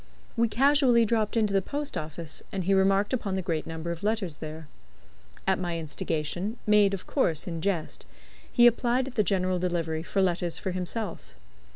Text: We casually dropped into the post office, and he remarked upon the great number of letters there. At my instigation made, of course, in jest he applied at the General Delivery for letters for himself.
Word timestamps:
We 0.35 0.47
casually 0.47 1.05
dropped 1.05 1.37
into 1.37 1.53
the 1.53 1.61
post 1.61 1.95
office, 1.95 2.41
and 2.51 2.63
he 2.63 2.73
remarked 2.73 3.13
upon 3.13 3.35
the 3.35 3.43
great 3.43 3.67
number 3.67 3.91
of 3.91 4.01
letters 4.01 4.37
there. 4.37 4.67
At 5.45 5.59
my 5.59 5.77
instigation 5.77 6.57
made, 6.65 6.95
of 6.95 7.05
course, 7.05 7.45
in 7.45 7.61
jest 7.61 8.07
he 8.51 8.65
applied 8.65 9.07
at 9.09 9.13
the 9.13 9.21
General 9.21 9.59
Delivery 9.59 10.01
for 10.01 10.19
letters 10.23 10.57
for 10.57 10.71
himself. 10.71 11.35